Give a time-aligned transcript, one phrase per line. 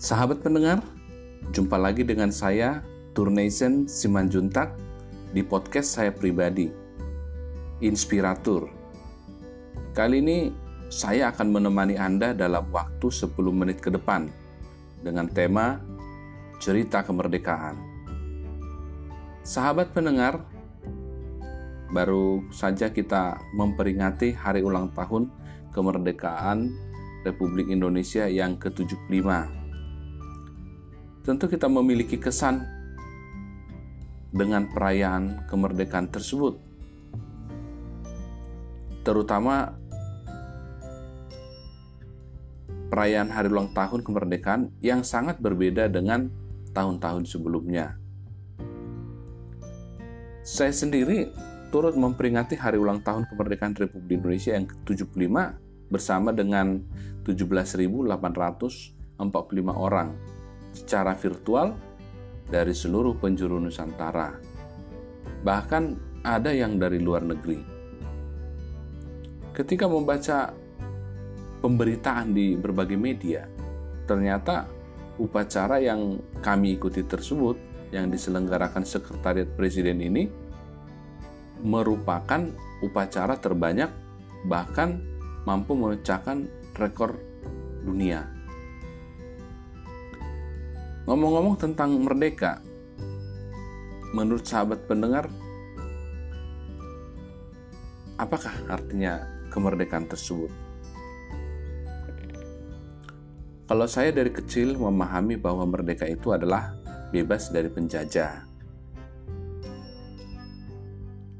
[0.00, 0.80] Sahabat pendengar,
[1.52, 2.80] jumpa lagi dengan saya,
[3.12, 4.72] Turnation Simanjuntak,
[5.36, 6.72] di podcast saya pribadi,
[7.84, 8.72] Inspiratur.
[9.92, 10.56] Kali ini
[10.88, 14.32] saya akan menemani Anda dalam waktu 10 menit ke depan
[15.04, 15.76] dengan tema
[16.64, 17.76] Cerita Kemerdekaan.
[19.44, 20.48] Sahabat pendengar,
[21.92, 25.28] baru saja kita memperingati hari ulang tahun
[25.76, 26.72] kemerdekaan
[27.28, 29.59] Republik Indonesia yang ke-75
[31.20, 32.64] tentu kita memiliki kesan
[34.30, 36.56] dengan perayaan kemerdekaan tersebut.
[39.04, 39.74] Terutama
[42.90, 46.30] perayaan hari ulang tahun kemerdekaan yang sangat berbeda dengan
[46.72, 47.98] tahun-tahun sebelumnya.
[50.40, 51.30] Saya sendiri
[51.70, 55.30] turut memperingati hari ulang tahun kemerdekaan Republik Indonesia yang ke-75
[55.90, 56.82] bersama dengan
[57.26, 58.10] 17.845
[59.70, 60.39] orang
[60.72, 61.74] secara virtual
[62.50, 64.34] dari seluruh penjuru Nusantara.
[65.40, 65.84] Bahkan
[66.26, 67.62] ada yang dari luar negeri.
[69.54, 70.52] Ketika membaca
[71.60, 73.46] pemberitaan di berbagai media,
[74.08, 74.66] ternyata
[75.20, 77.56] upacara yang kami ikuti tersebut
[77.92, 80.24] yang diselenggarakan Sekretariat Presiden ini
[81.60, 82.48] merupakan
[82.80, 83.92] upacara terbanyak
[84.48, 85.04] bahkan
[85.44, 87.20] mampu memecahkan rekor
[87.84, 88.39] dunia
[91.10, 92.62] Ngomong-ngomong tentang merdeka,
[94.14, 95.26] menurut sahabat pendengar,
[98.14, 99.18] apakah artinya
[99.50, 100.54] kemerdekaan tersebut?
[103.66, 106.78] Kalau saya dari kecil memahami bahwa merdeka itu adalah
[107.10, 108.46] bebas dari penjajah.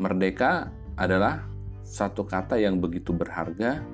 [0.00, 1.44] Merdeka adalah
[1.84, 3.84] satu kata yang begitu berharga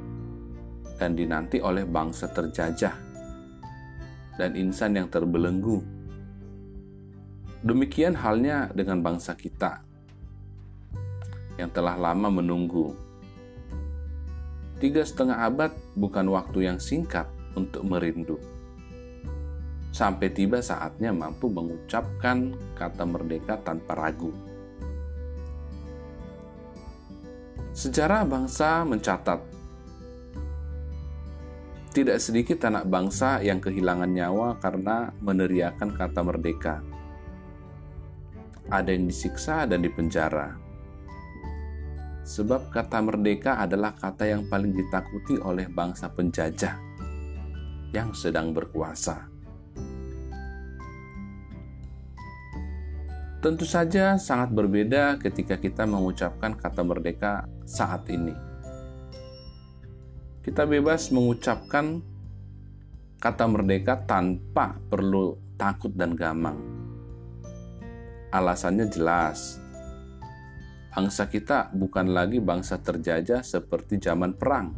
[1.02, 3.03] dan dinanti oleh bangsa terjajah
[4.38, 5.82] dan insan yang terbelenggu.
[7.64, 9.80] Demikian halnya dengan bangsa kita
[11.56, 12.92] yang telah lama menunggu.
[14.82, 17.24] Tiga setengah abad bukan waktu yang singkat
[17.54, 18.36] untuk merindu.
[19.94, 24.34] Sampai tiba saatnya mampu mengucapkan kata merdeka tanpa ragu.
[27.70, 29.53] Sejarah bangsa mencatat
[31.94, 36.82] tidak sedikit anak bangsa yang kehilangan nyawa karena meneriakan kata merdeka.
[38.66, 40.58] Ada yang disiksa dan dipenjara.
[42.26, 46.74] Sebab kata merdeka adalah kata yang paling ditakuti oleh bangsa penjajah
[47.94, 49.30] yang sedang berkuasa.
[53.38, 58.53] Tentu saja sangat berbeda ketika kita mengucapkan kata merdeka saat ini
[60.44, 62.04] kita bebas mengucapkan
[63.16, 66.60] kata merdeka tanpa perlu takut dan gamang.
[68.28, 69.56] Alasannya jelas.
[70.92, 74.76] Bangsa kita bukan lagi bangsa terjajah seperti zaman perang.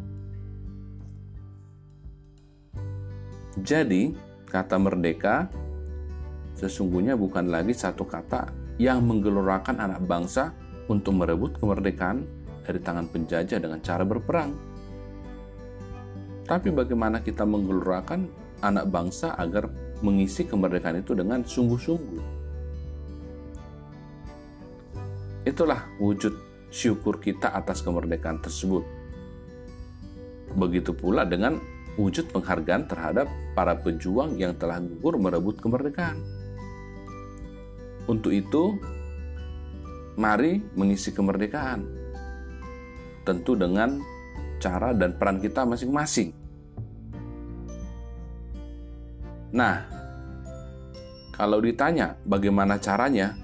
[3.59, 4.15] Jadi,
[4.47, 5.51] kata merdeka
[6.55, 10.55] sesungguhnya bukan lagi satu kata yang menggelorakan anak bangsa
[10.87, 12.23] untuk merebut kemerdekaan
[12.63, 14.76] dari tangan penjajah dengan cara berperang
[16.47, 18.31] tapi bagaimana kita menggelorakan
[18.63, 19.67] anak bangsa agar
[19.99, 22.23] mengisi kemerdekaan itu dengan sungguh-sungguh.
[25.43, 26.33] Itulah wujud
[26.71, 28.83] syukur kita atas kemerdekaan tersebut.
[30.55, 31.59] Begitu pula dengan
[31.99, 36.23] wujud penghargaan terhadap para pejuang yang telah gugur merebut kemerdekaan.
[38.07, 38.79] Untuk itu,
[40.15, 41.83] mari mengisi kemerdekaan.
[43.27, 43.99] Tentu dengan
[44.57, 46.33] cara dan peran kita masing-masing.
[49.53, 49.87] Nah,
[51.31, 53.37] kalau ditanya bagaimana caranya,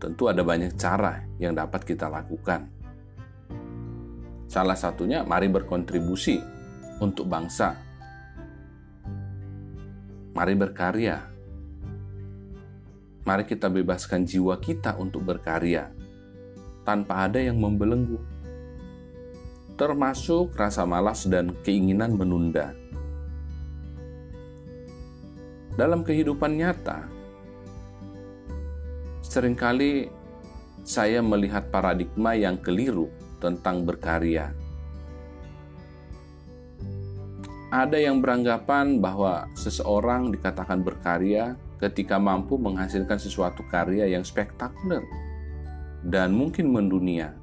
[0.00, 2.68] tentu ada banyak cara yang dapat kita lakukan.
[4.50, 6.40] Salah satunya, mari berkontribusi
[7.00, 7.76] untuk bangsa.
[10.34, 11.16] Mari berkarya.
[13.24, 15.88] Mari kita bebaskan jiwa kita untuk berkarya
[16.84, 18.20] tanpa ada yang membelenggu
[19.74, 22.70] termasuk rasa malas dan keinginan menunda.
[25.74, 27.10] Dalam kehidupan nyata,
[29.26, 30.06] sering kali
[30.86, 33.10] saya melihat paradigma yang keliru
[33.42, 34.54] tentang berkarya.
[37.74, 45.02] Ada yang beranggapan bahwa seseorang dikatakan berkarya ketika mampu menghasilkan sesuatu karya yang spektakuler
[46.06, 47.34] dan mungkin mendunia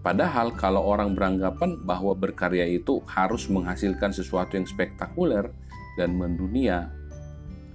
[0.00, 5.52] Padahal kalau orang beranggapan bahwa berkarya itu harus menghasilkan sesuatu yang spektakuler
[6.00, 6.88] dan mendunia,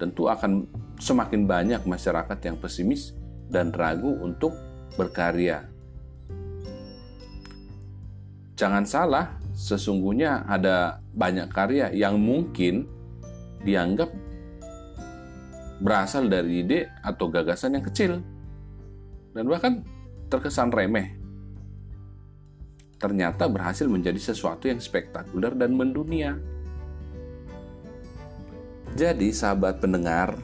[0.02, 0.66] tentu akan
[0.98, 3.14] semakin banyak masyarakat yang pesimis
[3.54, 4.58] dan ragu untuk
[4.98, 5.70] berkarya.
[8.58, 12.88] Jangan salah, sesungguhnya ada banyak karya yang mungkin
[13.62, 14.10] dianggap
[15.84, 18.24] berasal dari ide atau gagasan yang kecil
[19.36, 19.84] dan bahkan
[20.32, 21.25] terkesan remeh.
[22.96, 26.40] Ternyata berhasil menjadi sesuatu yang spektakuler dan mendunia.
[28.96, 30.40] Jadi, sahabat pendengar,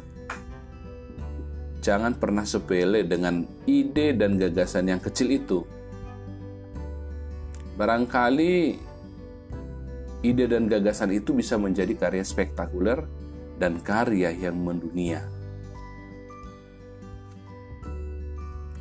[1.80, 5.64] jangan pernah sepele dengan ide dan gagasan yang kecil itu.
[7.80, 8.76] Barangkali
[10.22, 13.08] ide dan gagasan itu bisa menjadi karya spektakuler
[13.58, 15.26] dan karya yang mendunia.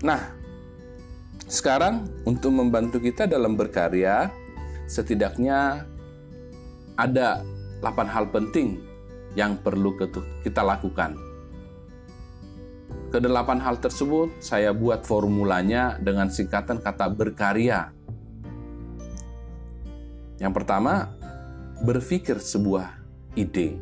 [0.00, 0.39] Nah,
[1.50, 4.30] sekarang untuk membantu kita dalam berkarya,
[4.86, 5.82] setidaknya
[6.94, 7.42] ada
[7.82, 8.78] 8 hal penting
[9.34, 9.98] yang perlu
[10.46, 11.18] kita lakukan.
[13.10, 17.90] Kedelapan hal tersebut saya buat formulanya dengan singkatan kata berkarya.
[20.38, 21.10] Yang pertama,
[21.82, 22.94] berpikir sebuah
[23.34, 23.74] ide.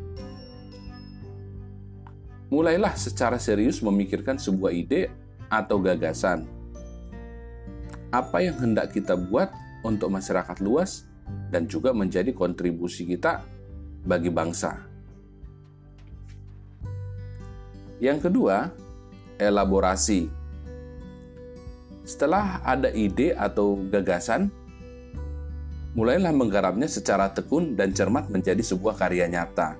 [2.48, 5.12] Mulailah secara serius memikirkan sebuah ide
[5.52, 6.57] atau gagasan.
[8.08, 9.52] Apa yang hendak kita buat
[9.84, 11.04] untuk masyarakat luas
[11.52, 13.44] dan juga menjadi kontribusi kita
[14.04, 14.80] bagi bangsa.
[17.98, 18.70] Yang kedua,
[19.36, 20.30] elaborasi.
[22.08, 24.48] Setelah ada ide atau gagasan,
[25.92, 29.76] mulailah menggarapnya secara tekun dan cermat menjadi sebuah karya nyata.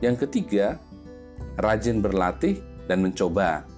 [0.00, 0.80] Yang ketiga,
[1.60, 3.68] rajin berlatih dan mencoba.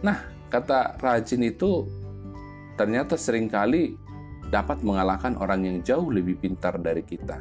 [0.00, 1.88] Nah, kata rajin itu
[2.76, 3.96] ternyata sering kali
[4.52, 7.40] dapat mengalahkan orang yang jauh lebih pintar dari kita.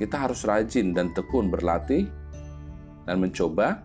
[0.00, 2.08] Kita harus rajin dan tekun berlatih
[3.04, 3.84] dan mencoba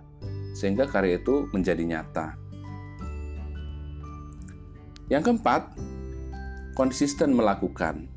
[0.55, 2.39] sehingga karya itu menjadi nyata.
[5.11, 5.75] Yang keempat,
[6.79, 8.07] konsisten melakukan.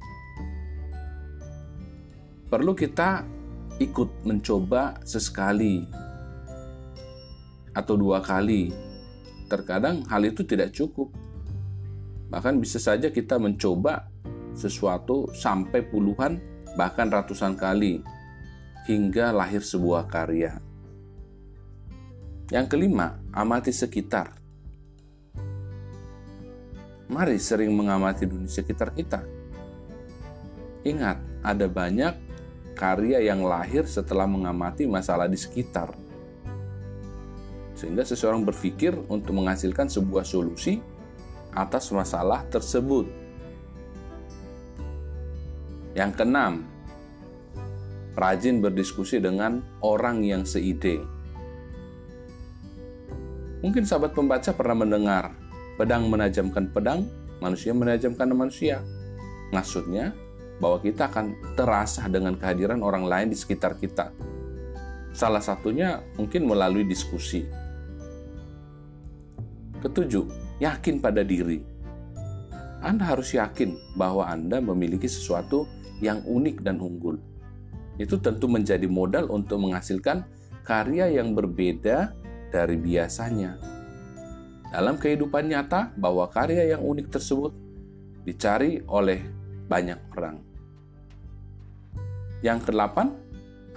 [2.47, 3.27] Perlu kita
[3.83, 5.83] ikut mencoba sesekali
[7.75, 8.92] atau dua kali.
[9.53, 11.13] Terkadang hal itu tidak cukup.
[12.33, 14.09] Bahkan bisa saja kita mencoba
[14.57, 16.41] sesuatu sampai puluhan
[16.73, 18.01] bahkan ratusan kali,
[18.89, 20.57] hingga lahir sebuah karya.
[22.49, 24.41] Yang kelima, amati sekitar.
[27.13, 29.21] Mari sering mengamati dunia sekitar kita.
[30.89, 32.17] Ingat, ada banyak
[32.73, 36.02] karya yang lahir setelah mengamati masalah di sekitar.
[37.83, 40.79] Sehingga seseorang berpikir untuk menghasilkan sebuah solusi
[41.51, 43.11] atas masalah tersebut.
[45.99, 46.63] Yang keenam,
[48.15, 51.03] rajin berdiskusi dengan orang yang seide.
[53.67, 55.35] Mungkin sahabat pembaca pernah mendengar,
[55.75, 57.11] pedang menajamkan pedang,
[57.43, 58.79] manusia menajamkan manusia.
[59.51, 60.15] Maksudnya,
[60.63, 64.15] bahwa kita akan terasa dengan kehadiran orang lain di sekitar kita.
[65.11, 67.62] Salah satunya mungkin melalui diskusi.
[69.83, 70.25] Ketujuh,
[70.63, 71.59] yakin pada diri.
[72.83, 75.67] Anda harus yakin bahwa Anda memiliki sesuatu
[75.99, 77.19] yang unik dan unggul.
[77.99, 80.27] Itu tentu menjadi modal untuk menghasilkan
[80.63, 82.15] karya yang berbeda
[82.51, 83.59] dari biasanya.
[84.73, 87.53] Dalam kehidupan nyata, bahwa karya yang unik tersebut
[88.25, 89.21] dicari oleh
[89.69, 90.41] banyak orang.
[92.41, 93.13] Yang kedelapan,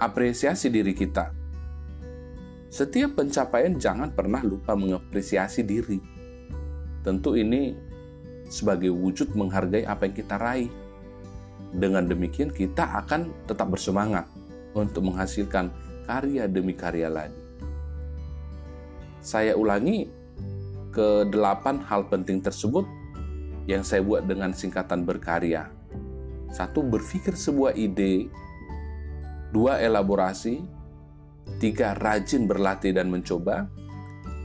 [0.00, 1.35] apresiasi diri kita.
[2.66, 5.98] Setiap pencapaian jangan pernah lupa mengapresiasi diri.
[7.06, 7.74] Tentu ini
[8.50, 10.70] sebagai wujud menghargai apa yang kita raih
[11.74, 14.26] dengan demikian kita akan tetap bersemangat
[14.74, 15.70] untuk menghasilkan
[16.06, 17.42] karya demi karya lagi.
[19.22, 20.06] Saya ulangi
[20.94, 22.86] ke delapan hal penting tersebut
[23.66, 25.66] yang saya buat dengan singkatan berkarya.
[26.54, 28.30] Satu, berpikir sebuah ide.
[29.50, 30.62] Dua, elaborasi.
[31.56, 33.70] Tiga, rajin berlatih dan mencoba.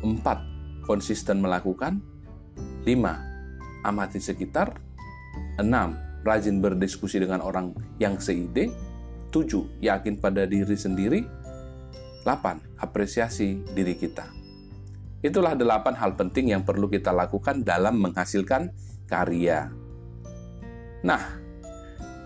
[0.06, 0.40] Empat,
[0.86, 2.00] konsisten melakukan.
[2.88, 3.20] Lima,
[3.84, 4.78] amati sekitar.
[5.60, 8.72] Enam, rajin berdiskusi dengan orang yang seide.
[9.32, 9.80] 7.
[9.80, 11.24] Yakin pada diri sendiri.
[12.24, 12.82] 8.
[12.82, 14.28] Apresiasi diri kita.
[15.22, 18.74] Itulah delapan hal penting yang perlu kita lakukan dalam menghasilkan
[19.06, 19.70] karya.
[21.06, 21.24] Nah,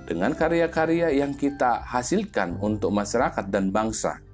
[0.08, 4.25] dengan karya-karya yang kita hasilkan untuk masyarakat dan bangsa,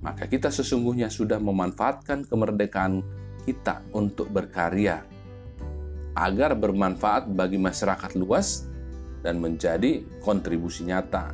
[0.00, 3.04] maka kita sesungguhnya sudah memanfaatkan kemerdekaan
[3.44, 5.04] kita untuk berkarya
[6.16, 8.68] agar bermanfaat bagi masyarakat luas
[9.20, 11.32] dan menjadi kontribusi nyata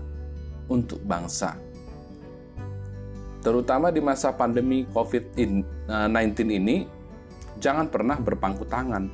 [0.66, 1.54] untuk bangsa.
[3.46, 5.62] Terutama di masa pandemi COVID-19
[6.50, 6.82] ini,
[7.62, 9.06] jangan pernah berpangku tangan.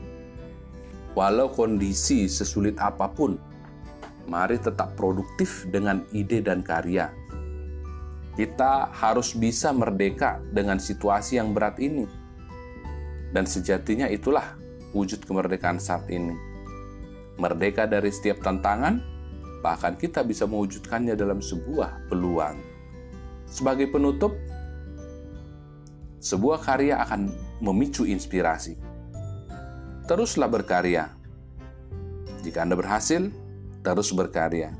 [1.12, 3.36] Walau kondisi sesulit apa pun,
[4.24, 7.12] mari tetap produktif dengan ide dan karya.
[8.32, 12.08] Kita harus bisa merdeka dengan situasi yang berat ini.
[13.32, 14.56] Dan sejatinya itulah
[14.96, 16.32] wujud kemerdekaan saat ini.
[17.36, 19.00] Merdeka dari setiap tantangan,
[19.60, 22.56] bahkan kita bisa mewujudkannya dalam sebuah peluang.
[23.48, 24.32] Sebagai penutup,
[26.24, 27.28] sebuah karya akan
[27.60, 28.80] memicu inspirasi.
[30.08, 31.12] Teruslah berkarya.
[32.40, 33.28] Jika Anda berhasil,
[33.84, 34.72] terus berkarya.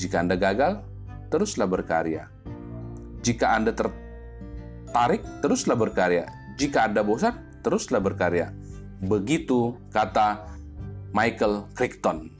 [0.00, 0.80] Jika Anda gagal,
[1.28, 2.28] teruslah berkarya.
[3.26, 6.30] Jika Anda tertarik, teruslah berkarya.
[6.54, 8.54] Jika Anda bosan, teruslah berkarya.
[9.02, 10.46] Begitu kata
[11.10, 12.30] Michael Crichton.